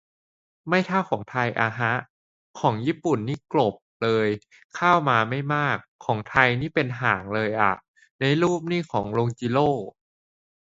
[0.69, 1.93] ไม่เท่าของไทยอะฮะ
[2.59, 4.27] ของญี่ปุ่นนี่กลบเลย
[4.77, 7.73] ข้าวมาไม่มาก ของไทยนี่เป็นหางเลยอะ
[8.21, 9.71] ในรูปนี่ของลุงจิโร่